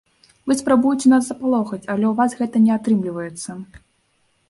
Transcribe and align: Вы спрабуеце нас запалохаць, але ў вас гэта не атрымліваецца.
Вы 0.51 0.55
спрабуеце 0.61 1.11
нас 1.13 1.27
запалохаць, 1.27 1.81
але 1.93 2.05
ў 2.13 2.17
вас 2.23 2.31
гэта 2.43 2.65
не 2.67 2.71
атрымліваецца. 2.81 3.51